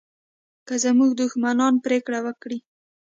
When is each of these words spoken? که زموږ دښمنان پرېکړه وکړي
که 0.67 0.73
زموږ 0.83 1.11
دښمنان 1.21 1.73
پرېکړه 1.85 2.19
وکړي 2.25 2.57